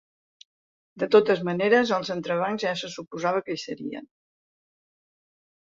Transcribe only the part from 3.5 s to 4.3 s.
hi serien.